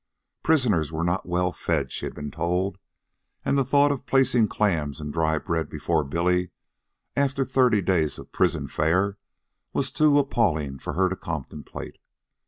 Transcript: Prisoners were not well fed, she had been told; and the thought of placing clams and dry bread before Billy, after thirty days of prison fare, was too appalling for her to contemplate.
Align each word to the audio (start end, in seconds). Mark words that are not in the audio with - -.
Prisoners 0.41 0.91
were 0.91 1.03
not 1.03 1.27
well 1.29 1.51
fed, 1.51 1.91
she 1.91 2.07
had 2.07 2.15
been 2.15 2.31
told; 2.31 2.79
and 3.45 3.55
the 3.55 3.63
thought 3.63 3.91
of 3.91 4.07
placing 4.07 4.47
clams 4.47 4.99
and 4.99 5.13
dry 5.13 5.37
bread 5.37 5.69
before 5.69 6.03
Billy, 6.03 6.49
after 7.15 7.45
thirty 7.45 7.83
days 7.83 8.17
of 8.17 8.31
prison 8.31 8.67
fare, 8.67 9.19
was 9.73 9.91
too 9.91 10.17
appalling 10.17 10.79
for 10.79 10.93
her 10.93 11.07
to 11.07 11.15
contemplate. 11.15 11.99